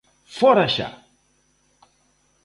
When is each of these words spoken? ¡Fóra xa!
¡Fóra 0.37 0.65
xa! 0.75 0.89